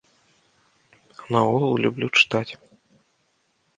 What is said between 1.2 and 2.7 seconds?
А наогул люблю чытаць.